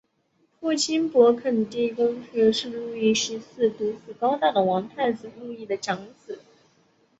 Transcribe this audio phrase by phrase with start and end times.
[0.59, 6.39] 父亲勃艮地公爵是路易十四独子高大的王太子路易的长子。